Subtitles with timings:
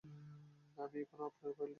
[0.77, 1.69] আমি এখানে আপনার ফাইল দেখছি না।